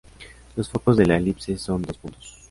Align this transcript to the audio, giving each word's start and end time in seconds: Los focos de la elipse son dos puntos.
Los 0.55 0.67
focos 0.67 0.97
de 0.97 1.05
la 1.05 1.17
elipse 1.17 1.59
son 1.59 1.83
dos 1.83 1.95
puntos. 1.99 2.39